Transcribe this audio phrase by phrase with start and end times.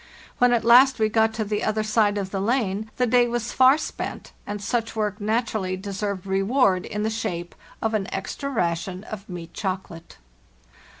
[0.39, 3.51] When at last we got to the other side of the lane the day was
[3.51, 9.03] far spent, and such work naturally deserved reward in the shape of an extra ration
[9.03, 10.17] of meat chocolate.